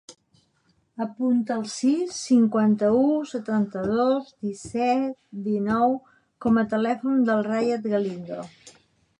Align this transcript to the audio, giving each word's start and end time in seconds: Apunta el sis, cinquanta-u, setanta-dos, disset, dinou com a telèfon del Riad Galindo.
Apunta 1.05 1.57
el 1.63 1.65
sis, 1.73 2.15
cinquanta-u, 2.29 3.03
setanta-dos, 3.33 4.33
disset, 4.47 5.15
dinou 5.51 5.97
com 6.47 6.59
a 6.63 6.67
telèfon 6.75 7.25
del 7.29 7.47
Riad 7.51 7.89
Galindo. 7.95 8.41